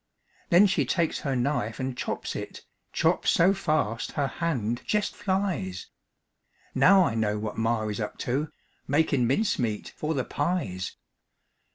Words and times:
Then 0.49 0.65
she 0.65 0.83
takes 0.83 1.19
her 1.19 1.35
knife 1.35 1.79
an' 1.79 1.93
chops 1.93 2.35
it, 2.35 2.65
Chops 2.91 3.29
so 3.29 3.53
fast 3.53 4.13
her 4.13 4.25
hand 4.25 4.81
jest 4.83 5.15
flies. 5.15 5.91
Now 6.73 7.03
I 7.03 7.13
know 7.13 7.37
what 7.37 7.59
ma 7.59 7.83
is 7.87 7.99
up 7.99 8.17
to 8.25 8.51
Makin' 8.87 9.27
mincemeat 9.27 9.93
for 9.95 10.15
the 10.15 10.25
pies. 10.25 10.95